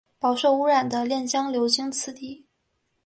[0.17, 2.47] 饱受污染的练江流经此地。